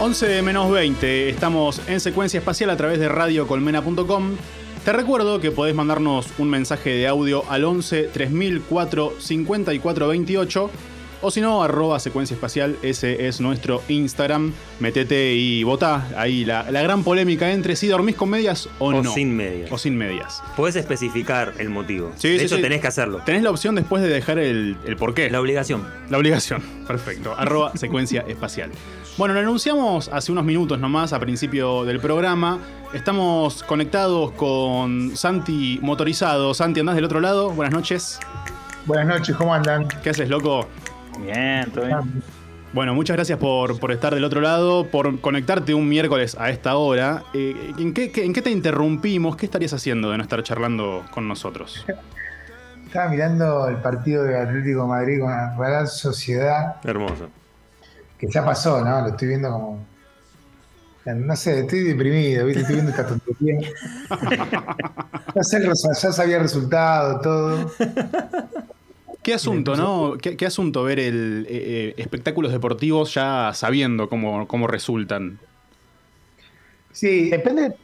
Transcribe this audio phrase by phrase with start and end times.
[0.00, 4.36] 11 menos 20, estamos en secuencia espacial a través de radiocolmena.com.
[4.84, 10.70] Te recuerdo que podés mandarnos un mensaje de audio al 11 3004 5428
[11.20, 14.52] o si no, arroba secuencia espacial, ese es nuestro Instagram.
[14.78, 19.12] Metete y votá ahí la, gran polémica entre si dormís con medias o, o no.
[19.12, 19.72] sin medias.
[19.72, 20.40] O sin medias.
[20.56, 22.12] Puedes especificar el motivo.
[22.16, 22.62] Sí, de sí, hecho, sí.
[22.62, 23.20] tenés que hacerlo.
[23.26, 25.28] Tenés la opción después de dejar el, el porqué.
[25.28, 25.84] La obligación.
[26.08, 27.34] La obligación, perfecto.
[27.36, 28.70] Arroba secuencia espacial.
[29.18, 32.60] Bueno, lo anunciamos hace unos minutos nomás, a principio del programa.
[32.94, 36.54] Estamos conectados con Santi Motorizado.
[36.54, 37.50] Santi, ¿andás del otro lado?
[37.50, 38.20] Buenas noches.
[38.86, 39.88] Buenas noches, ¿cómo andan?
[40.02, 40.68] ¿Qué haces, loco?
[41.20, 42.22] Bien, todo bien.
[42.72, 46.76] Bueno, muchas gracias por, por estar del otro lado, por conectarte un miércoles a esta
[46.76, 47.24] hora.
[47.34, 49.36] Eh, ¿en, qué, qué- ¿En qué te interrumpimos?
[49.36, 51.84] ¿Qué estarías haciendo de no estar charlando con nosotros?
[52.86, 57.28] Estaba mirando el partido de Atlético de Madrid con la Real Sociedad, Hermoso.
[58.18, 59.00] Que ya pasó, ¿no?
[59.02, 59.86] Lo estoy viendo como.
[61.04, 62.60] No sé, estoy deprimido, ¿viste?
[62.60, 63.70] Estoy viendo esta tontería.
[65.34, 67.70] Ya, sabía el resultado, todo.
[69.22, 70.16] ¿Qué asunto, no?
[70.20, 75.38] ¿Qué, qué asunto ver el eh, eh, espectáculos deportivos ya sabiendo cómo, cómo resultan?
[76.92, 77.76] Sí, Depende.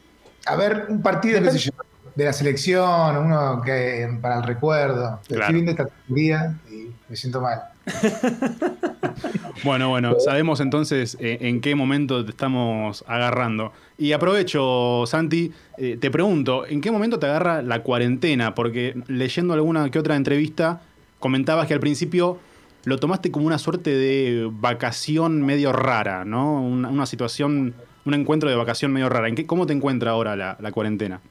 [0.47, 1.71] a ver, un partido, qué sé yo,
[2.15, 5.19] de la selección, uno que para el recuerdo.
[5.27, 5.43] Claro.
[5.43, 7.61] Estoy viendo esta tontería y me siento mal.
[9.63, 13.71] Bueno, bueno, sabemos entonces eh, en qué momento te estamos agarrando.
[13.97, 18.53] Y aprovecho, Santi, eh, te pregunto, ¿en qué momento te agarra la cuarentena?
[18.53, 20.81] Porque leyendo alguna que otra entrevista,
[21.19, 22.37] comentabas que al principio
[22.83, 26.61] lo tomaste como una suerte de vacación medio rara, ¿no?
[26.61, 27.73] Una, situación,
[28.05, 29.29] un encuentro de vacación medio rara.
[29.29, 31.21] ¿En qué, ¿Cómo te encuentra ahora la cuarentena?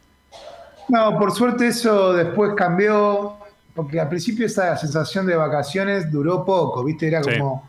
[0.88, 3.36] No, por suerte eso después cambió,
[3.74, 7.08] porque al principio esa sensación de vacaciones duró poco, ¿viste?
[7.08, 7.30] Era Sí.
[7.38, 7.68] como,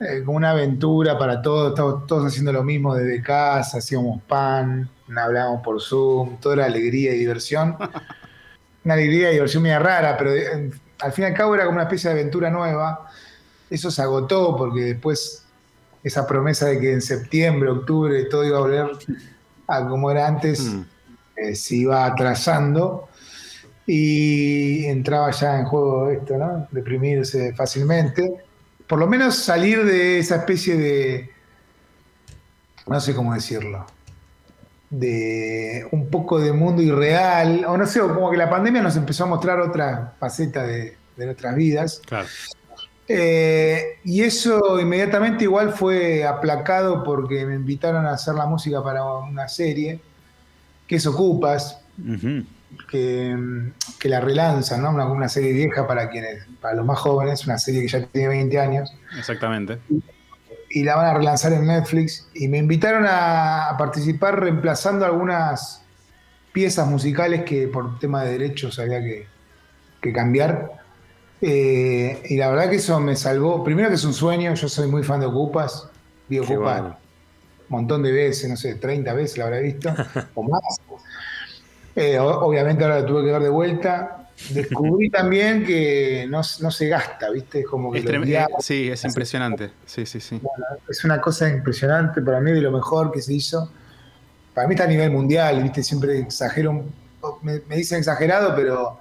[0.00, 4.88] eh, como una aventura para todos, estábamos todos haciendo lo mismo desde casa, hacíamos pan,
[5.14, 7.76] hablábamos por Zoom, toda era alegría y diversión.
[8.84, 10.70] Una alegría y diversión media rara, pero eh,
[11.00, 13.06] al fin y al cabo era como una especie de aventura nueva.
[13.68, 15.44] Eso se agotó porque después
[16.02, 18.90] esa promesa de que en septiembre, octubre todo iba a volver
[19.68, 20.80] a como era antes Mm.
[21.36, 23.08] eh, se iba atrasando
[23.92, 26.68] y entraba ya en juego esto, ¿no?
[26.70, 28.44] Deprimirse fácilmente.
[28.86, 31.30] Por lo menos salir de esa especie de,
[32.86, 33.84] no sé cómo decirlo,
[34.90, 39.24] de un poco de mundo irreal, o no sé, como que la pandemia nos empezó
[39.24, 42.00] a mostrar otra faceta de, de nuestras vidas.
[42.06, 42.28] Claro.
[43.08, 49.04] Eh, y eso inmediatamente igual fue aplacado porque me invitaron a hacer la música para
[49.04, 50.00] una serie,
[50.86, 51.80] que es Ocupas,
[52.90, 53.36] que,
[53.98, 54.90] que la relanzan, ¿no?
[54.90, 58.28] Una, una serie vieja para quienes, para los más jóvenes, una serie que ya tiene
[58.28, 59.78] 20 años, Exactamente.
[60.70, 62.28] y la van a relanzar en Netflix.
[62.34, 65.82] Y me invitaron a, a participar reemplazando algunas
[66.52, 69.26] piezas musicales que por tema de derechos había que,
[70.00, 70.72] que cambiar.
[71.42, 73.64] Eh, y la verdad que eso me salvó.
[73.64, 75.88] Primero que es un sueño, yo soy muy fan de Ocupas,
[76.28, 76.96] vi Ocupas bueno.
[77.68, 79.90] un montón de veces, no sé, 30 veces la habré visto,
[80.34, 80.60] o más.
[81.96, 84.28] Eh, obviamente ahora lo tuve que ver de vuelta.
[84.50, 87.60] Descubrí también que no, no se gasta, ¿viste?
[87.60, 89.70] Es como que Es eh, sí, es impresionante.
[89.84, 90.40] Sí, sí, sí.
[90.88, 93.70] es una cosa impresionante, para mí de lo mejor que se hizo.
[94.54, 95.82] Para mí está a nivel mundial, ¿viste?
[95.82, 96.84] Siempre exagero,
[97.42, 99.00] me, me dicen exagerado, pero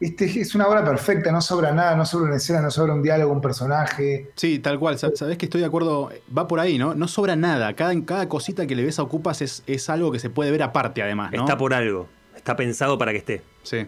[0.00, 0.24] ¿viste?
[0.40, 3.32] es una obra perfecta, no sobra nada, no sobra una escena, no sobra un diálogo,
[3.32, 4.30] un personaje.
[4.36, 4.98] Sí, tal cual.
[4.98, 6.10] Sa- Sabés que estoy de acuerdo.
[6.36, 6.94] Va por ahí, ¿no?
[6.94, 7.74] No sobra nada.
[7.74, 10.62] Cada, cada cosita que le ves a Ocupas es, es algo que se puede ver
[10.62, 11.40] aparte, además, ¿no?
[11.40, 12.08] Está por algo.
[12.36, 13.42] Está pensado para que esté.
[13.62, 13.86] Sí.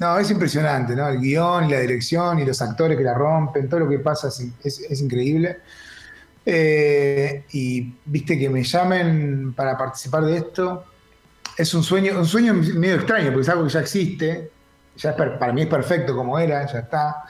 [0.00, 1.08] No, es impresionante, ¿no?
[1.08, 4.28] El guion y la dirección y los actores que la rompen, todo lo que pasa
[4.28, 5.58] es, es- es increíble.
[6.46, 10.84] Eh, y viste que me llamen para participar de esto.
[11.56, 14.50] Es un sueño, un sueño medio extraño, porque es algo que ya existe.
[14.96, 17.24] Ya es para mí es perfecto como era, ya está.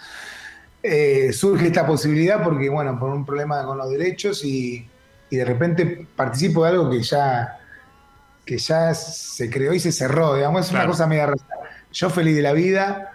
[0.82, 4.86] Eh, surge esta posibilidad porque, bueno, por un problema con los derechos y,
[5.30, 7.58] y de repente participo de algo que ya,
[8.44, 10.84] que ya se creó y se cerró, digamos, es Claro.
[10.84, 11.40] una cosa media rara.
[11.90, 13.12] Yo feliz de la vida,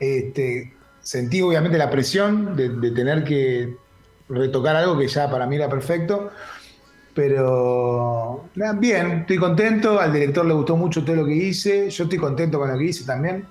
[0.00, 0.72] este,
[1.02, 3.76] sentí obviamente la presión de, de tener que
[4.30, 6.30] retocar algo que ya para mí era perfecto,
[7.14, 12.18] pero bien, estoy contento, al director le gustó mucho todo lo que hice, yo estoy
[12.18, 13.44] contento con lo que hice también.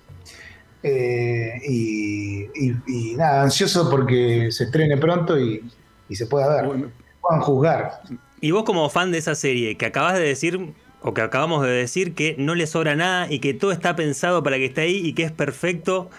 [0.83, 5.63] Eh, y, y- y nada, ansioso porque se estrene pronto y,
[6.09, 6.89] y se pueda ver.
[7.21, 8.01] Puedan juzgar.
[8.39, 11.69] Y vos como fan de esa serie, que acabas de decir, o que acabamos de
[11.69, 14.97] decir, que no le sobra nada y que todo está pensado para que esté ahí
[15.05, 16.09] y que es perfecto,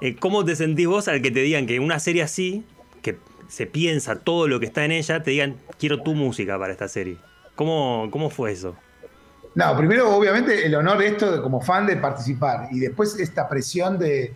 [0.00, 2.64] eh, ¿cómo te sentís vos al que te digan que una serie así,
[3.02, 3.18] que
[3.48, 6.86] se piensa todo lo que está en ella, te digan, quiero tu música para esta
[6.88, 7.16] serie.
[7.56, 8.76] ¿Cómo, cómo fue eso?
[9.54, 12.68] No, primero, obviamente, el honor de esto de, como fan de participar.
[12.70, 14.32] Y después esta presión de.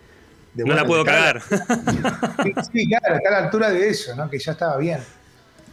[0.55, 1.41] de, no la puedo cagar.
[2.43, 4.29] Sí, sí, claro, está a la altura de eso, ¿no?
[4.29, 4.99] Que ya estaba bien.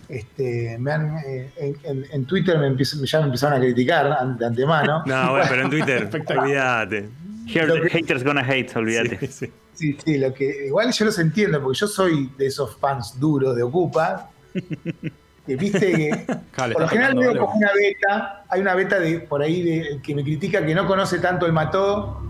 [0.09, 4.37] Este, me han, eh, en, en- en Twitter me empieza- ya me empezaron a criticar
[4.37, 5.03] de antemano.
[5.05, 7.09] No, bueno, pero en Twitter, olvídate.
[7.47, 9.17] Haters gonna hate, olvídate.
[9.27, 9.51] Sí, sí.
[9.73, 13.55] Sí, sí, lo que, igual yo los entiendo, porque yo soy de esos fans duros
[13.55, 14.29] de Ocupa.
[15.45, 16.25] Viste que
[16.55, 20.15] por lo general veo como una beta, hay una beta de por ahí de, que
[20.15, 22.21] me critica que no conoce tanto el mató,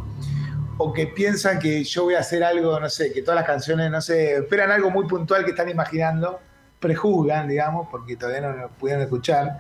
[0.77, 3.92] o que piensan que yo voy a hacer algo, no sé, que todas las canciones,
[3.92, 6.39] no sé, esperan algo muy puntual que están imaginando,
[6.80, 9.60] prejuzgan, digamos, porque todavía no lo pudieron escuchar.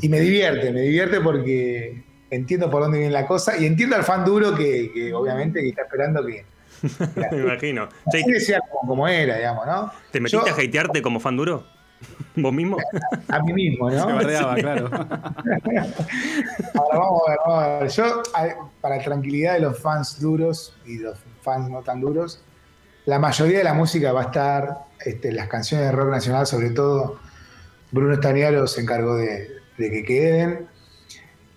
[0.00, 4.04] Y me divierte, me divierte porque entiendo por dónde viene la cosa y entiendo al
[4.04, 6.44] fan duro que, que obviamente que está esperando que
[7.30, 7.88] Me imagino.
[8.40, 9.92] sea como, como era, digamos, ¿no?
[10.10, 11.66] ¿Te metiste Yo- a hatearte como fan duro?
[12.36, 12.76] ¿Vos mismo?
[13.28, 14.06] a mí mismo, ¿no?
[14.06, 14.90] Se bardeaba, claro.
[16.74, 17.88] Ahora vamos a ver, vamos a ver.
[17.88, 18.22] Yo,
[18.80, 22.42] para tranquilidad de los fans duros y los fans no tan duros,
[23.06, 26.70] la mayoría de la música va a estar, este, las canciones de rock nacional, sobre
[26.70, 27.20] todo,
[27.90, 30.68] Bruno Stanialo se encargó de, de que queden.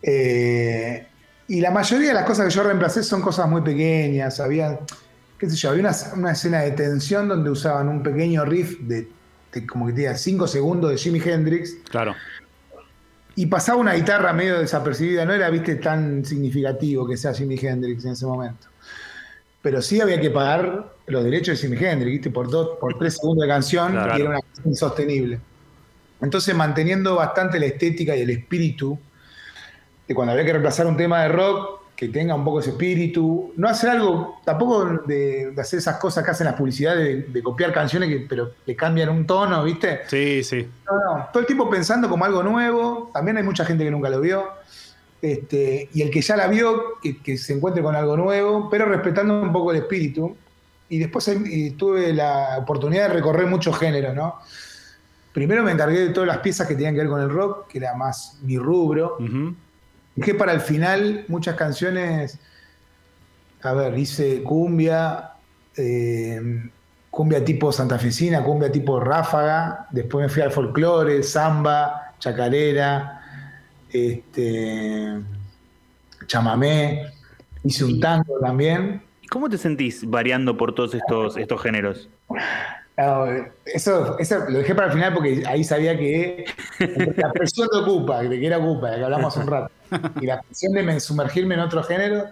[0.01, 1.07] Eh,
[1.47, 4.39] y la mayoría de las cosas que yo reemplacé son cosas muy pequeñas.
[4.39, 4.79] Había,
[5.39, 9.03] qué sé yo, había una, una escena de tensión donde usaban un pequeño riff de,
[9.03, 9.07] de
[9.65, 12.13] como que tenía 5 segundos de Jimi Hendrix Claro.
[13.35, 18.05] y pasaba una guitarra medio desapercibida, no era, viste, tan significativo que sea Jimi Hendrix
[18.05, 18.67] en ese momento.
[19.61, 23.15] Pero sí había que pagar los derechos de Jimi Hendrix, viste, por dos, por tres
[23.15, 24.15] segundos de canción, Claro.
[24.15, 25.39] era una cosa insostenible.
[26.21, 28.97] Entonces, manteniendo bastante la estética y el espíritu
[30.07, 33.53] de cuando había que reemplazar un tema de rock, que tenga un poco ese espíritu.
[33.57, 37.43] No hacer algo, tampoco de, de hacer esas cosas que hacen las publicidades, de, de
[37.43, 40.01] copiar canciones, que, pero le cambian un tono, ¿viste?
[40.07, 40.69] Sí, sí.
[40.85, 43.09] No, no, todo el tiempo pensando como algo nuevo.
[43.11, 44.45] También hay mucha gente que nunca lo vio.
[45.19, 48.85] Este, y el que ya la vio, que, que se encuentre con algo nuevo, pero
[48.85, 50.37] respetando un poco el espíritu.
[50.89, 54.35] Y después y tuve la oportunidad de recorrer muchos géneros, ¿no?
[55.33, 57.79] Primero me encargué de todas las piezas que tenían que ver con el rock, que
[57.79, 59.17] era más mi rubro.
[59.19, 59.55] Ujú.
[60.17, 62.39] Dejé para el final muchas canciones.
[63.61, 65.33] A ver, hice cumbia,
[65.77, 66.41] eh,
[67.11, 69.87] cumbia tipo santafesina, cumbia tipo ráfaga.
[69.91, 73.21] Después me fui al folclore, samba, chacarera,
[73.91, 75.21] este,
[76.25, 77.13] chamamé.
[77.63, 79.03] Hice un tango también.
[79.21, 82.09] ¿Y ¿Cómo te sentís variando por todos estos, estos géneros?
[82.97, 83.27] No,
[83.65, 86.45] eso, eso lo dejé para el final porque ahí sabía que
[87.15, 89.71] la presión de Ocupa, de que era Ocupa, de que hablamos un rato,
[90.19, 92.25] y la presión de me- sumergirme en otro género,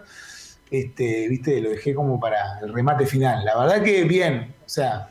[0.68, 3.44] este, viste, lo dejé como para el remate final.
[3.44, 5.08] La verdad que bien, o sea,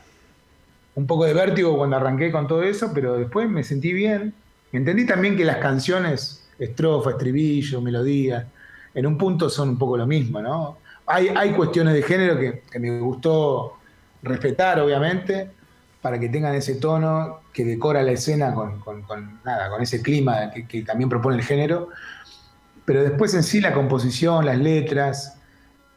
[0.94, 4.34] un poco de vértigo cuando arranqué con todo eso, pero después me sentí bien.
[4.72, 8.46] Entendí también que las canciones, estrofa, estribillo, melodía,
[8.94, 10.78] en un punto son un poco lo mismo, ¿no?
[11.06, 13.74] Hay, hay cuestiones de género que, que me gustó
[14.22, 15.50] respetar, obviamente,
[16.02, 20.02] para que tengan ese tono que decora la escena con, con- con, nada, con ese
[20.02, 21.88] clima que, que también propone el género.
[22.84, 25.38] Pero después en sí la composición, las letras,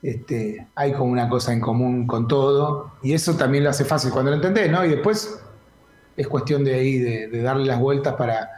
[0.01, 4.12] este, hay como una cosa en común con todo, y eso también lo hace fácil
[4.12, 4.83] cuando lo entendés, ¿no?
[4.86, 5.39] Y después
[6.18, 8.49] es cuestión de ahí, de, de darle las vueltas para,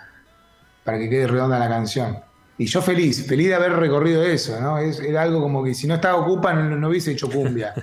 [0.84, 2.20] para que quede redonda la canción.
[2.58, 4.78] Y yo feliz, feliz de haber recorrido eso, ¿no?
[4.78, 7.74] Es, era algo como que si no estaba Ocupa no, no hubiese hecho cumbia.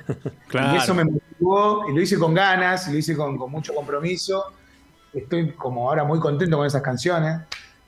[0.47, 0.75] Claro.
[0.75, 1.05] Y eso me
[1.41, 4.45] motivó, y lo hice con ganas, y lo hice con, con mucho compromiso.
[5.13, 7.41] Estoy como ahora muy contento con esas canciones,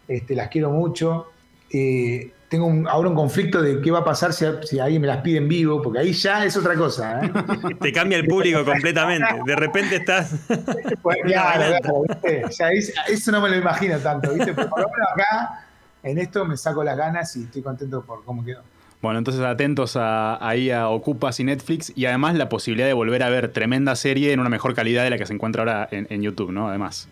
[0.09, 1.27] este, las quiero mucho.
[1.73, 5.07] Eh, tengo un- ahora un conflicto de qué va a pasar si, si alguien me
[5.07, 7.21] las pide en vivo, porque ahí ya es otra cosa.
[7.25, 7.31] ¿eh?
[7.81, 9.29] Te cambia el público completamente.
[9.45, 10.35] De repente estás.
[11.03, 11.77] Pues, claro,
[12.09, 12.43] ¿viste?
[12.73, 14.53] Es- eso no me lo imagino tanto, ¿viste?
[14.53, 15.67] Pero por lo menos acá,
[16.03, 18.63] en esto me saco las ganas y estoy contento por cómo quedó.
[19.03, 23.23] Bueno, entonces atentos a, ahí a Ocupas y Netflix y además la posibilidad de volver
[23.23, 26.07] a ver tremenda serie en una mejor calidad de la que se encuentra ahora en,
[26.11, 26.69] en YouTube, ¿no?
[26.69, 27.09] Además.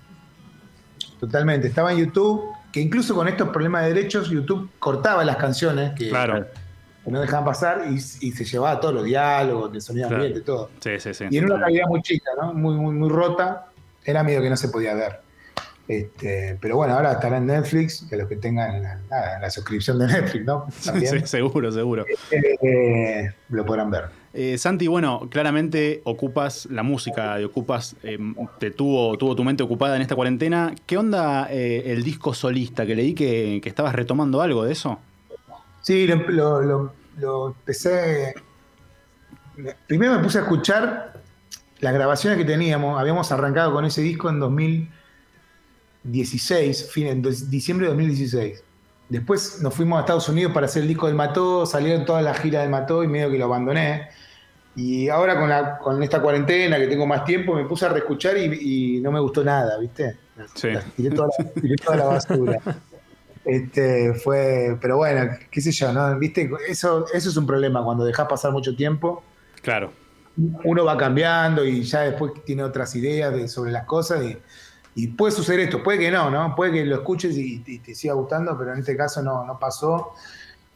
[1.19, 1.67] Totalmente.
[1.69, 6.11] Estaba en YouTube, que incluso con estos problemas de derechos, YouTube cortaba las canciones que,
[6.11, 6.47] Claro.
[7.05, 10.23] que no dejaban pasar y, y se llevaba todos los diálogos, el sonido Claro.
[10.25, 10.71] ambiente, todo.
[10.81, 11.25] Sí, sí, sí.
[11.31, 12.53] Y en una calidad muy chica, ¿no?
[12.53, 13.67] Muy, muy, muy rota.
[14.05, 15.21] Era medio que no se podía ver.
[15.89, 20.45] Este, pero bueno, ahora estará en Netflix, que los que tengan la, suscripción de Netflix,
[20.45, 20.67] ¿no?
[20.85, 22.05] También Sí, seguro, seguro.
[22.31, 24.05] eh, lo podrán ver.
[24.35, 28.19] Eh, Santi, bueno, claramente ocupas la música de Ocupas, eh,
[28.61, 30.75] te tuvo, tuvo tu mente ocupada en esta cuarentena.
[30.85, 32.85] ¿Qué onda eh, el disco solista?
[32.85, 35.01] Que leí que, que estabas retomando algo de eso.
[35.81, 38.35] Sí, lo, lo- empecé.
[39.87, 41.15] Primero me puse a escuchar.
[41.81, 44.39] las grabaciones que teníamos, habíamos arrancado con ese disco en
[46.09, 48.65] 2016, fin, en diciembre de 2016.
[49.09, 52.39] Después nos fuimos a Estados Unidos para hacer el disco del Mató, salieron todas las
[52.41, 54.09] giras del Mató y medio que lo abandoné.
[54.77, 58.37] Y ahora con, la, con esta cuarentena que tengo más tiempo, me puse a reescuchar
[58.37, 60.17] y, no me gustó nada, ¿viste?
[60.55, 60.69] Sí.
[60.95, 62.61] tiré, toda la, basura.
[63.45, 66.19] Este, fue, pero bueno, qué sé yo, ¿no?
[66.19, 66.51] ¿Viste?
[66.69, 69.25] Eso, eso es un problema cuando dejas pasar mucho tiempo.
[69.63, 69.91] Claro.
[70.65, 74.37] Uno va cambiando y ya después tiene otras ideas sobre las cosas y
[74.99, 76.57] y puede suceder esto, puede que no, ¿no?
[76.57, 80.13] Puede que lo escuches y, te siga gustando, pero en este caso no, no pasó.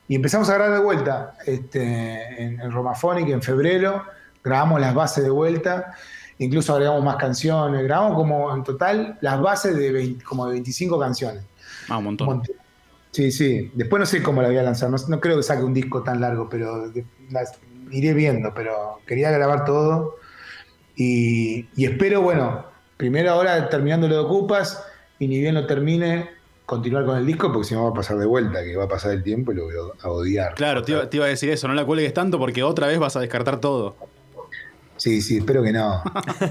[0.07, 4.05] Y empezamos a grabar de vuelta este, en, en Romaphonic en febrero,
[4.45, 5.97] grabamos las bases de vuelta,
[6.39, 11.43] incluso agregamos más canciones, grabamos como en total las bases de como de 25 canciones.
[11.89, 12.43] Ah, un montón.
[13.11, 13.73] Sí, sí.
[13.75, 16.21] Después no sé cómo la voy a lanzar, no, creo que saque un disco tan
[16.21, 16.93] largo, pero
[17.31, 17.59] las
[17.91, 20.15] iré viendo, pero quería grabar todo.
[20.95, 22.71] Y, y espero, bueno,
[23.03, 24.81] primero ahora terminando lo de Ocupas
[25.19, 26.31] y ni bien lo termine,
[26.65, 28.89] continuar con el disco porque si no va a pasar de vuelta, que va a
[28.89, 30.55] pasar el tiempo y lo voy a odiar.
[30.55, 33.21] Claro, te iba, a decir eso, no la cuelgues tanto porque otra vez vas a
[33.21, 33.97] descartar todo.
[34.99, 36.01] Sí, sí, espero que no.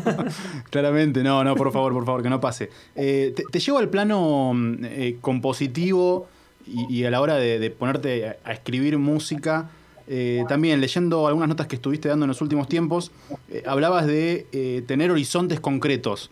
[0.70, 2.70] Claramente, no, no, por favor, por favor, que no pase.
[2.98, 4.52] Eh, te, llevo al plano
[4.84, 6.28] eh, compositivo
[6.68, 9.70] y, a la hora de, ponerte a, escribir música.
[10.06, 13.14] Eh, también leyendo algunas notas que estuviste dando en los últimos tiempos,
[13.66, 16.30] hablabas de tener horizontes concretos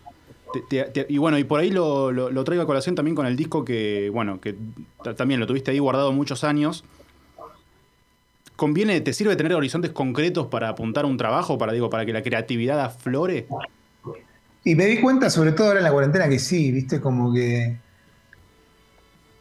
[1.08, 4.40] y bueno, y por ahí lo, traigo a colación también con el disco que, bueno,
[4.40, 4.56] que
[5.16, 6.84] también lo tuviste ahí guardado muchos años.
[8.56, 12.22] ¿Conviene, te sirve tener horizontes concretos para apuntar un trabajo, para, digo, para que la
[12.22, 13.48] creatividad aflore?
[14.66, 17.78] Y me di cuenta, sobre todo ahora en la cuarentena, que sí, viste, como que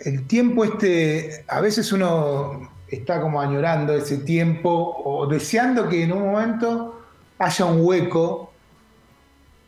[0.00, 6.12] el tiempo este, a veces uno está como añorando ese tiempo o deseando que en
[6.12, 7.00] un momento
[7.38, 8.47] haya un hueco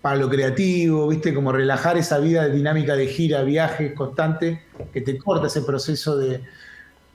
[0.02, 1.34] para lo creativo, ¿viste?
[1.34, 6.16] Como relajar esa vida de dinámica de gira, viaje constante, que te corta ese proceso
[6.16, 6.42] de,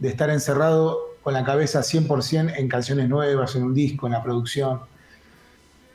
[0.01, 4.81] estar encerrado con la cabeza 100% en canciones nuevas, en un disco, en la producción.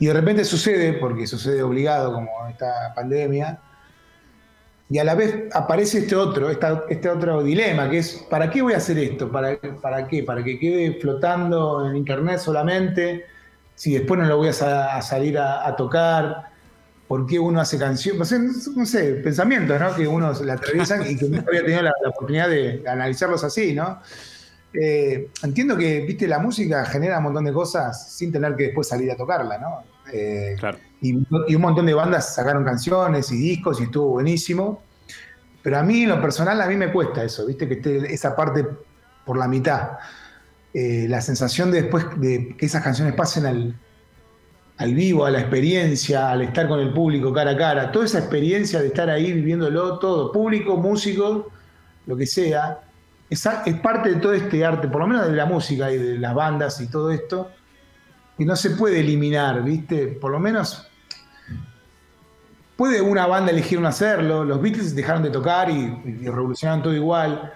[0.01, 3.61] Y de repente sucede, porque sucede obligado como esta pandemia,
[4.89, 8.73] y a la vez aparece este otro, este otro dilema, que es, ¿para qué voy
[8.73, 9.31] a hacer esto?
[9.31, 10.25] ¿Para, ¿Para qué?
[10.25, 13.27] ¿Para que quede flotando en internet solamente?
[13.77, 16.50] Si después no lo voy a, salir a tocar
[17.11, 19.97] por qué uno hace canciones, no sé, pensamientos ¿no?
[19.97, 24.01] que uno le atraviesan y que no había tenido la, oportunidad de analizarlos así, ¿no?
[24.73, 28.87] Eh, entiendo que, viste, la música genera un montón de cosas sin tener que después
[28.87, 29.83] salir a tocarla, ¿no?
[30.13, 30.79] Eh, claro.
[31.01, 34.81] y, un montón de bandas sacaron canciones y discos y estuvo buenísimo.
[35.65, 38.37] Pero a mí, en lo personal, a mí me cuesta eso, viste, que esté esa
[38.37, 38.65] parte
[39.27, 39.99] por la mitad.
[40.73, 43.75] Eh, la sensación de después de que esas canciones pasen al,
[44.81, 48.21] al vivo, a la experiencia, al estar con el público cara a cara, toda esa
[48.21, 51.51] experiencia de estar ahí viviéndolo todo, público, músico,
[52.07, 52.81] lo que sea,
[53.29, 56.19] es, es, parte de todo este arte, por lo menos de la música y de
[56.19, 57.51] las bandas y todo esto,
[58.39, 60.07] que no se puede eliminar, ¿viste?
[60.07, 60.89] Por lo menos
[62.75, 66.95] puede una banda elegir no hacerlo, los Beatles dejaron de tocar y, y revolucionaron todo
[66.95, 67.53] igual,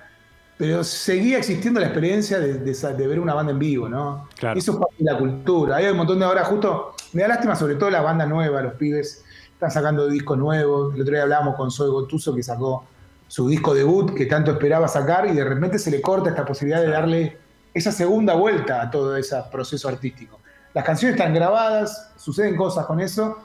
[0.56, 4.28] pero seguía existiendo la experiencia de, ver una banda en vivo, ¿no?
[4.54, 5.76] Eso es parte de la cultura.
[5.76, 8.74] Hay un montón de ahora, justo, me da lástima sobre todo la banda nueva, los
[8.74, 10.94] pibes están sacando discos nuevos.
[10.94, 12.86] El otro día hablábamos con Zoe Gotuso que sacó
[13.28, 16.80] su disco debut que tanto esperaba sacar y de repente se le corta esta posibilidad
[16.80, 17.38] de darle
[17.72, 20.40] esa segunda vuelta a todo ese proceso artístico.
[20.74, 23.38] Las canciones están grabadas, suceden cosas con eso,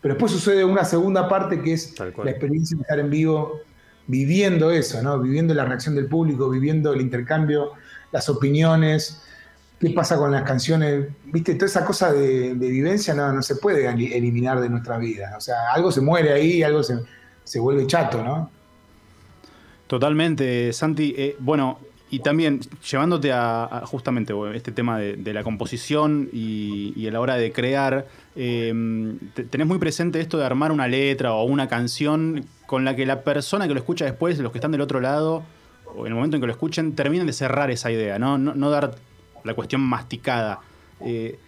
[0.00, 3.60] pero después sucede una segunda parte que es la experiencia de estar en vivo
[4.06, 5.18] viviendo eso, ¿no?
[5.18, 7.72] Viviendo la reacción del público, viviendo el intercambio,
[8.12, 9.22] las opiniones,
[9.80, 13.86] qué pasa con las canciones, viste, toda esa cosa de, vivencia no, no, se puede
[13.88, 15.34] eliminar de nuestra vida.
[15.36, 18.50] O sea, algo se muere ahí, algo se, vuelve chato, ¿no?
[19.86, 21.14] Totalmente, Santi.
[21.16, 21.78] Eh, bueno,
[22.08, 27.52] y también llevándote a, justamente este tema de, la composición y, a la hora de
[27.52, 28.06] crear,
[28.36, 29.18] em,
[29.50, 33.22] tenés muy presente esto de armar una letra o una canción con la que la
[33.22, 35.42] persona que lo escucha después, los que están del otro lado,
[35.96, 38.70] o en el momento en que lo escuchen, terminen de cerrar esa idea, no, no,
[38.70, 38.94] dar
[39.46, 40.60] la cuestión masticada.
[41.00, 41.38] Eh,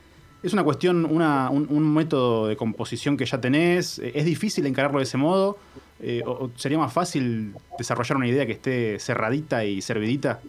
[0.43, 5.17] es una cuestión, un, método de composición que ya tenés, es difícil encararlo de ese
[5.17, 5.59] modo,
[6.01, 10.41] eh, o, sería más fácil desarrollar una idea que esté cerradita y servidita.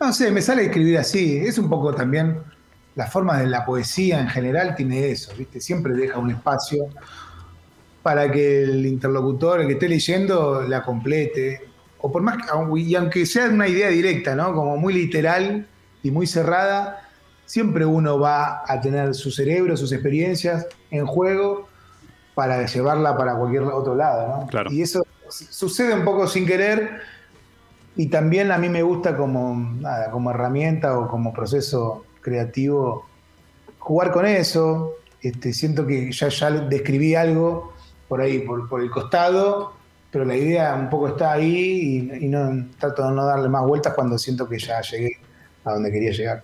[0.00, 2.38] No sé, me sale escribir así, es un poco también
[2.96, 5.60] la forma de la poesía en general tiene eso, ¿viste?
[5.60, 6.88] Siempre deja un espacio
[8.02, 11.60] para que el interlocutor, el que esté leyendo, la complete.
[11.98, 12.38] O por más
[12.76, 14.54] y aunque sea una idea directa, ¿no?
[14.54, 15.66] Como muy literal
[16.02, 17.08] y muy cerrada,
[17.44, 21.68] siempre uno va a tener su cerebro, sus experiencias en juego
[22.34, 24.46] para llevarla para cualquier otro lado, ¿no?
[24.46, 24.70] Claro.
[24.70, 27.00] Y eso sucede un poco sin querer
[27.96, 33.06] y también a mí me gusta como, nada, como herramienta o como proceso creativo
[33.78, 34.94] jugar con eso.
[35.20, 37.72] Este, siento que ya, ya describí algo
[38.08, 39.72] por ahí, por, por el costado,
[40.10, 43.66] pero la idea un poco está ahí y, y no, trato de no darle más
[43.66, 45.18] vueltas cuando siento que ya llegué
[45.64, 46.42] a donde quería llegar.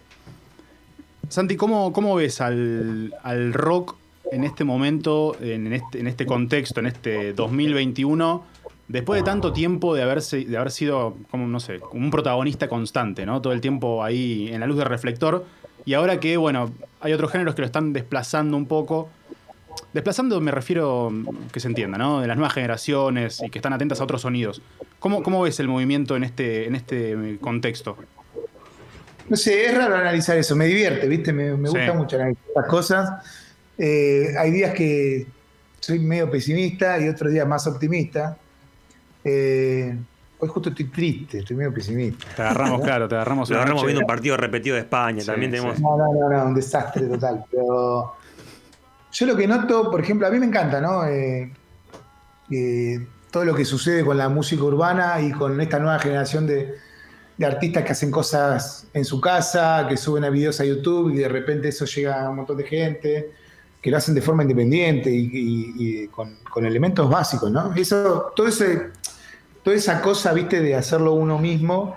[1.28, 3.96] Santi, ¿cómo, cómo ves al, al rock
[4.30, 8.44] en este momento, en este, en este contexto, en este 2021?
[8.88, 13.26] Después de tanto tiempo de, haberse, de haber sido, como no sé, un protagonista constante,
[13.26, 13.42] ¿no?
[13.42, 15.44] Todo el tiempo ahí en la luz del reflector.
[15.84, 16.70] Y ahora que, bueno,
[17.00, 19.08] hay otros géneros que lo están desplazando un poco.
[19.92, 21.12] Desplazando me refiero
[21.52, 22.20] que se entienda, ¿no?
[22.20, 24.62] De las nuevas generaciones y que están atentas a otros sonidos.
[25.00, 27.96] ¿Cómo, cómo ves el movimiento en este, en este contexto?
[29.28, 31.32] No sé, es raro analizar eso, me divierte, ¿viste?
[31.32, 31.76] Me, me Sí.
[31.76, 33.10] gusta mucho analizar estas cosas.
[33.78, 35.26] Eh, hay días que
[35.80, 38.36] soy medio pesimista y otros días más optimista.
[39.24, 39.96] Eh,
[40.38, 42.24] hoy justo estoy triste, estoy medio pesimista.
[42.36, 43.48] Te agarramos, claro, te agarramos.
[43.50, 45.20] Lo una agarramos viendo un partido repetido de España.
[45.20, 45.56] Sí, También sí.
[45.58, 45.80] tenemos.
[45.80, 47.44] No, no, no, no, un desastre total.
[47.50, 48.14] Pero
[49.12, 51.04] yo lo que noto, por ejemplo, a mí me encanta, ¿no?
[51.06, 51.50] Eh,
[52.52, 56.74] eh, todo lo que sucede con la música urbana y con esta nueva generación de,
[57.36, 61.18] de artistas que hacen cosas en su casa, que suben a videos a YouTube y
[61.18, 63.30] de repente eso llega a un montón de gente,
[63.80, 67.74] que lo hacen de forma independiente y, con elementos básicos, ¿no?
[67.74, 68.90] Eso, todo ese,
[69.62, 71.94] toda esa cosa, viste, de hacerlo uno mismo,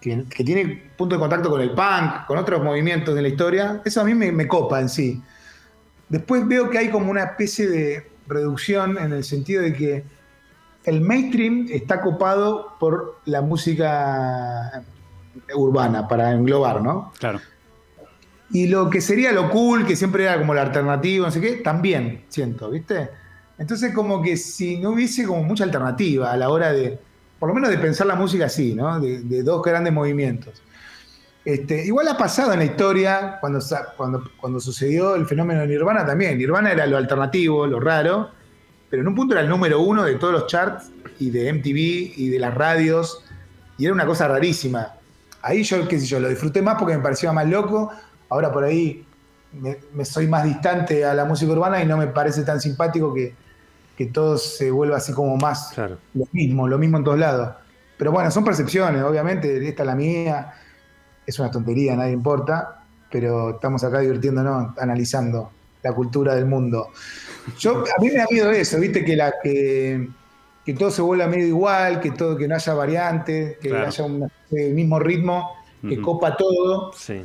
[0.00, 3.80] que, que tiene punto de contacto con el punk, con otros movimientos de la historia,
[3.84, 5.22] eso a mí me, me copa en sí.
[6.08, 10.04] Después veo que hay como una especie de reducción en el sentido de que
[10.86, 14.84] el mainstream está copado por la música
[15.54, 17.12] urbana, para englobar, ¿no?
[17.18, 17.40] Claro.
[18.50, 21.56] Y lo que sería lo cool, que siempre era como la alternativa, no sé qué,
[21.56, 23.10] también siento, ¿viste?
[23.58, 26.98] Entonces como que si no hubiese como mucha alternativa a la hora de,
[27.38, 29.00] por lo menos de pensar la música así, ¿no?
[29.00, 30.62] De, de dos grandes movimientos.
[31.44, 33.60] Este, igual ha pasado en la historia, cuando,
[33.96, 36.38] cuando, cuando sucedió el fenómeno de Nirvana también.
[36.38, 38.30] Nirvana era lo alternativo, lo raro,
[38.90, 42.18] pero en un punto era el número uno de todos los charts y de MTV
[42.18, 43.22] y de las radios,
[43.78, 44.94] y era una cosa rarísima.
[45.42, 47.90] Ahí yo, qué sé yo, lo disfruté más porque me parecía más loco.
[48.28, 49.04] Ahora por ahí
[49.52, 53.14] me, me soy más distante a la música urbana y no me parece tan simpático
[53.14, 53.34] que,
[53.96, 55.98] que todo se vuelva así como más Claro.
[56.14, 57.54] lo mismo, lo mismo en todos lados.
[57.96, 60.52] Pero bueno, son percepciones, obviamente, esta es la mía,
[61.26, 65.50] es una tontería, nadie importa, pero estamos acá divirtiéndonos, analizando
[65.88, 66.88] la cultura del mundo.
[67.58, 70.08] Yo, a mí me da miedo eso, viste, que, la, que,
[70.64, 73.86] que todo se vuelva medio igual, que todo, que no haya variantes, que Claro.
[73.86, 75.52] haya un el mismo ritmo,
[75.88, 76.92] que copa todo.
[76.92, 77.22] Sí.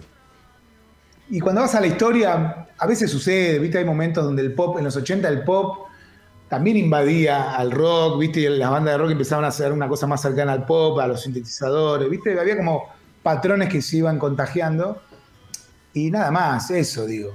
[1.30, 3.78] Y cuando vas a la historia, a veces sucede, ¿viste?
[3.80, 5.88] Hay momentos donde el pop, en los 80 el pop
[6.50, 8.42] también invadía al rock, ¿viste?
[8.42, 11.08] Y las bandas de rock empezaban a hacer una cosa más cercana al pop, a
[11.08, 12.38] los sintetizadores, ¿viste?
[12.40, 12.84] Había como
[13.24, 15.02] patrones que se iban contagiando.
[15.94, 17.32] Y nada más, eso digo.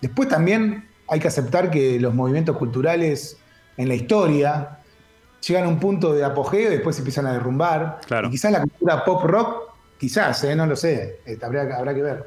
[0.00, 3.38] Después también hay que aceptar que los movimientos culturales
[3.76, 4.78] en la historia
[5.46, 8.00] llegan a un punto de apogeo y después se empiezan a derrumbar.
[8.06, 8.28] Claro.
[8.28, 10.56] Y quizás la cultura pop rock, quizás, ¿eh?
[10.56, 12.24] no lo sé, eh, habrá, habrá que ver.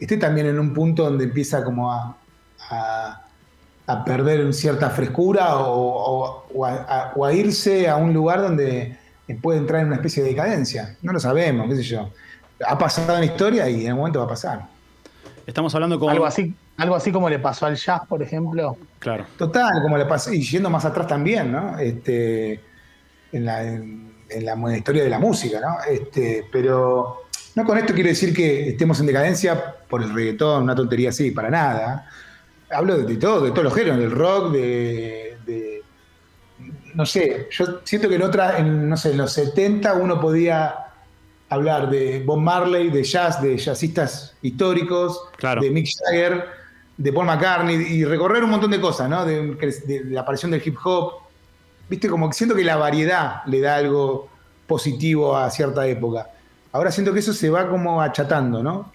[0.00, 2.16] Esté también en un punto donde empieza como a,
[2.70, 3.22] a-
[3.88, 8.42] a perder cierta frescura o, o- o a, a- o a irse a un lugar
[8.42, 8.96] donde
[9.40, 10.96] puede entrar en una especie de decadencia.
[11.02, 12.10] No lo sabemos, qué sé yo.
[12.66, 14.66] Ha pasado en la historia y en algún momento va a pasar.
[15.46, 16.10] Estamos hablando con.
[16.10, 18.76] Algo así, algo así como le pasó al jazz, por ejemplo.
[18.98, 19.24] Claro.
[19.38, 21.78] Total, como le pasó, y yendo más atrás también, ¿no?
[21.78, 22.60] Este,
[23.32, 25.76] en, la, en, en la, en la historia de la música, ¿no?
[25.90, 27.22] Este, pero
[27.54, 31.30] no con esto quiero decir que estemos en decadencia por el reggaetón, una tontería así,
[31.30, 32.10] para nada.
[32.70, 35.82] Hablo de, de todo, de todos los géneros, del rock, de, de-
[36.94, 40.74] no sé, yo siento que en otra, en, no sé, en los 70 uno podía
[41.50, 45.60] hablar de Bob Marley, de jazz, de jazzistas históricos, Claro.
[45.60, 46.44] de Mick Jagger,
[46.96, 49.24] de Paul McCartney, y recorrer un montón de cosas, ¿no?
[49.24, 51.14] De, de la aparición del hip hop.
[51.88, 54.28] Viste, como que siento que la variedad le da algo
[54.66, 56.30] positivo a cierta época.
[56.72, 58.92] Ahora siento que eso se va como achatando, ¿no?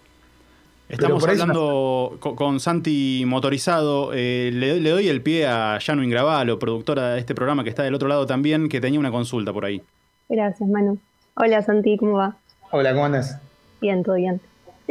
[0.90, 4.12] Estamos hablando con, con Santi Motorizado.
[4.14, 7.84] Eh, le, le doy el pie a Yano Ingravalo, productora de este programa que está
[7.84, 9.82] del otro lado también, que tenía una consulta por ahí.
[10.28, 10.98] Gracias, Manu.
[11.36, 12.36] Hola, Santi, ¿cómo va?
[12.72, 13.40] Hola, ¿cómo andas?
[13.80, 14.42] Bien, todo bien.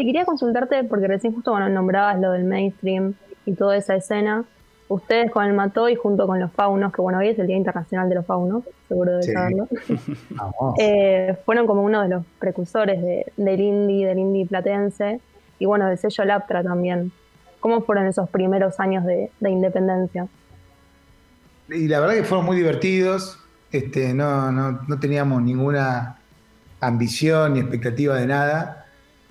[0.01, 3.13] Te quería consultarte porque recién justo bueno, nombrabas lo del mainstream
[3.45, 4.45] y toda esa escena.
[4.89, 7.59] Ustedes con el Mató y junto con los Faunos, que bueno, hoy es el Día
[7.59, 9.33] Internacional de los Faunos, seguro de Sí.
[9.33, 9.69] saberlo,
[10.31, 10.75] Vamos.
[10.81, 15.21] eh, fueron como uno de los precursores de- del indie, del indie platense.
[15.59, 17.13] y bueno, del sello Laptra también.
[17.61, 20.29] ¿Cómo fueron esos primeros años de, de independencia?
[21.69, 23.39] Y la verdad que fueron muy divertidos.
[23.71, 26.17] Este, no, no, no teníamos ninguna
[26.81, 28.80] ambición ni expectativa de nada.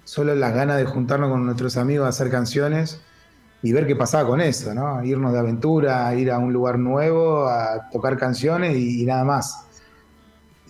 [0.09, 2.99] Solo las ganas de juntarnos con nuestros amigos a hacer canciones
[3.61, 5.03] y ver qué pasaba con eso, ¿no?
[5.03, 9.67] Irnos de aventura, ir a un lugar nuevo, a tocar canciones y, nada más.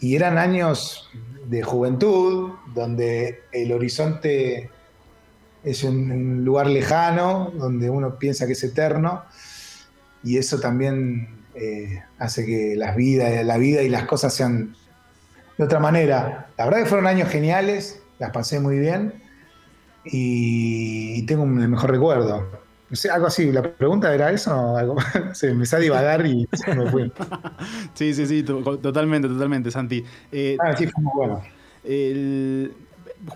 [0.02, 1.10] Y eran años
[1.46, 4.72] de juventud, donde el horizonte
[5.64, 9.24] es un, un lugar lejano, donde uno piensa que es eterno,
[10.22, 14.76] y eso también eh, hace que las vidas, la vida y las cosas sean
[15.58, 16.50] de otra manera.
[16.58, 19.29] La verdad que fueron años geniales, las pasé muy bien
[20.12, 22.48] y, tengo un- el mejor recuerdo.
[22.90, 24.96] No sé, algo así, la pregunta era eso, o algo
[25.34, 27.12] se me empezó a divagar y se me fue.
[27.94, 30.04] Sí, sí, sí, to- totalmente, totalmente, Santi.
[30.32, 31.42] Eh, Ah, sí, fue muy bueno.
[31.84, 32.72] el-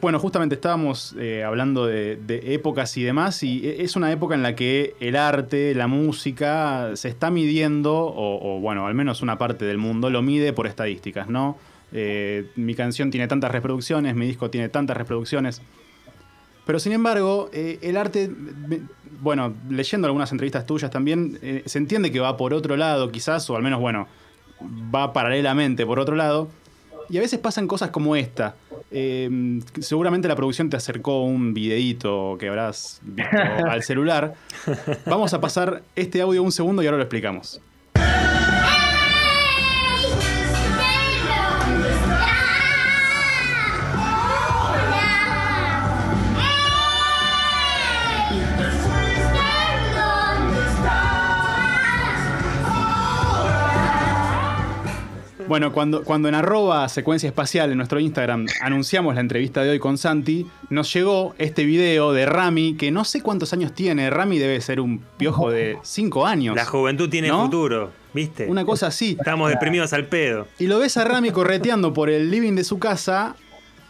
[0.02, 4.34] bueno, justamente estábamos eh, hablando de, de épocas y demás, y e- es una época
[4.34, 9.22] en la que el arte, la música, se está midiendo, o, o, bueno, al menos
[9.22, 11.58] una parte del mundo lo mide por estadísticas, ¿no?
[11.92, 15.62] Eh, mi canción tiene tantas reproducciones, mi disco tiene tantas reproducciones.
[16.66, 18.32] Pero sin embargo, eh, el arte,
[19.22, 23.50] bueno, leyendo algunas entrevistas tuyas también, eh, se entiende que va por otro lado, quizás,
[23.50, 24.08] o al menos, bueno,
[24.94, 26.50] va paralelamente por otro lado.
[27.10, 28.56] Y a veces pasan cosas como esta.
[28.90, 33.38] Eh, seguramente la producción te acercó un videíto que habrás visto
[33.70, 34.36] al celular.
[35.06, 37.60] Vamos a pasar este audio un segundo y ahora lo explicamos.
[55.54, 59.78] Bueno, cuando, cuando en arroba secuencia espacial en nuestro Instagram anunciamos la entrevista de hoy
[59.78, 64.10] con Santi, nos llegó este video de Rami, que no sé cuántos años tiene.
[64.10, 66.56] Rami debe ser un piojo de 5 años.
[66.56, 67.44] La juventud tiene ¿No?
[67.44, 68.48] futuro, ¿viste?
[68.48, 69.16] Una cosa así.
[69.20, 70.48] Estamos deprimidos al pedo.
[70.58, 73.36] Y lo ves a Rami correteando por el living de su casa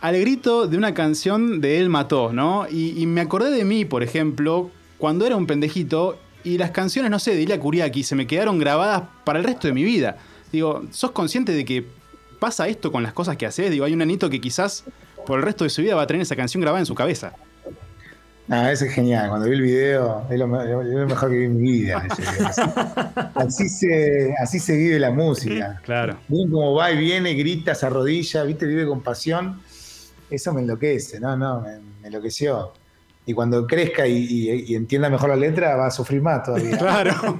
[0.01, 2.67] al grito de una canción de Él Mató, ¿no?
[2.69, 7.09] Y, y me acordé de mí, por ejemplo, cuando era un pendejito y las canciones,
[7.09, 10.17] no sé, de Ilia Kuriaki se me quedaron grabadas para el resto de mi vida.
[10.53, 11.85] Digo, ¿sos consciente de que
[12.39, 13.69] pasa esto con las cosas que haces?
[13.71, 14.85] Digo, hay un nenito que quizás
[15.25, 17.33] por el resto de su vida va a tener esa canción grabada en su cabeza.
[18.49, 19.29] Ah, ese es genial.
[19.29, 22.05] Cuando vi el video, es lo, me- es lo mejor que vi en mi vida.
[23.35, 25.79] Así, se, así se vive la música.
[25.83, 26.17] Claro.
[26.27, 29.59] Bien como va y viene, grita, se arrodilla, viste, vive con pasión.
[30.29, 32.73] Eso me enloquece, no, no, me, me enloqueció.
[33.25, 36.77] Y cuando crezca y, y- y entienda mejor la letra, va a sufrir más todavía.
[36.77, 37.39] Claro.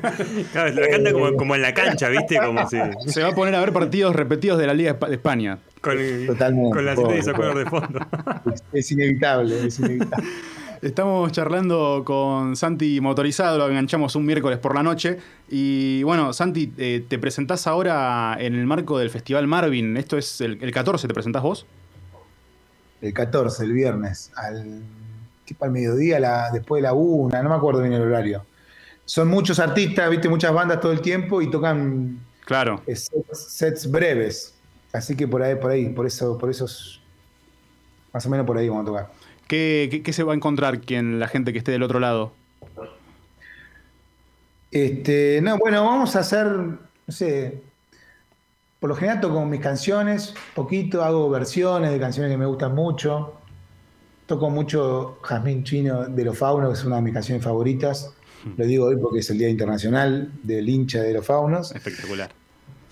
[0.54, 2.38] Claro, la canta como, como en la cancha, ¿viste?
[2.38, 2.78] Como si.
[3.08, 5.60] Se va a poner a ver partidos repetidos de la Liga de España.
[5.82, 8.00] Con, Totalmente, con la pobre, de Socorro de fondo.
[8.54, 10.26] Es, es inevitable, es inevitable.
[10.82, 15.18] Estamos charlando con Santi Motorizado, lo enganchamos un miércoles por la noche.
[15.50, 19.96] Y bueno, Santi, eh, te presentás ahora en el marco del Festival Marvin.
[19.98, 21.66] Esto es el, el 14, ¿te presentás vos?
[23.02, 24.82] El 14, el viernes, al
[25.46, 28.46] tipo al mediodía, la, después de la una, no me acuerdo bien el horario.
[29.06, 32.82] Son muchos artistas, viste, muchas bandas todo el tiempo y tocan Claro.
[32.88, 34.56] eh, sets, sets breves.
[34.94, 37.02] Así que por ahí, por ahí, por eso, por esos,
[38.14, 39.12] más o menos por ahí vamos a tocar.
[39.48, 42.32] ¿Qué, qué- qué se va a encontrar quien, la gente que esté del otro lado?
[44.72, 46.80] Este, no, bueno, vamos a hacer, no
[47.10, 47.62] sé,
[48.80, 53.34] por lo general toco mis canciones, poquito, hago versiones de canciones que me gustan mucho.
[54.26, 58.14] Toco mucho Jazmín Chino de los Faunos, que es una de mis canciones favoritas.
[58.58, 61.74] Lo digo hoy porque es el Día Internacional del hincha de los Faunos.
[61.76, 62.30] Espectacular.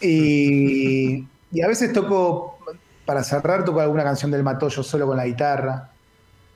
[0.02, 2.58] Y, y a veces toco,
[3.06, 5.91] para cerrar, toco alguna canción del Matollo solo con la guitarra.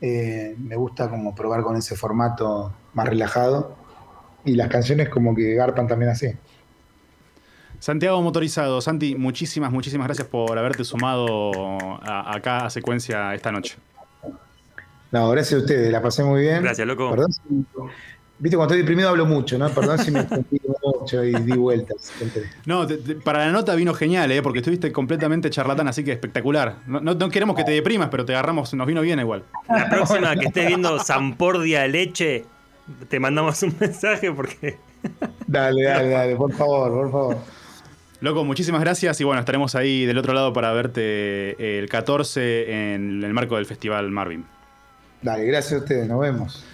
[0.01, 3.75] Eh, me gusta como probar con ese formato más relajado.
[4.43, 6.27] Y las canciones como que garpan también así.
[7.79, 8.79] Santiago Motorizado.
[8.81, 11.51] Santi, muchísimas, muchísimas gracias por haberte sumado
[12.01, 13.75] a- acá a secuencia esta noche.
[15.11, 16.63] No, gracias a ustedes, la pasé muy bien.
[16.63, 17.09] Gracias, loco.
[17.11, 17.65] Perdón si-
[18.37, 19.69] Viste, cuando estoy deprimido hablo mucho, ¿no?
[19.69, 22.11] Perdón si me extendí mucho y di vueltas.
[22.65, 24.41] No, te- te- para la nota vino genial, ¿eh?
[24.41, 26.75] porque estuviste completamente charlatán, así que espectacular.
[26.85, 29.43] No, no- no queremos que te deprimas, pero te agarramos, nos vino bien igual.
[29.69, 32.43] La próxima que estés viendo Zampordia Leche,
[33.07, 34.77] te mandamos un mensaje porque.
[35.47, 37.37] Dale, dale, dale, por favor, por favor.
[38.19, 43.23] Loco, muchísimas gracias y bueno, estaremos ahí del otro lado para verte el 14 en
[43.23, 44.45] el marco del Festival Marvin.
[45.25, 46.65] Dale, gracias a ustedes, nos vemos.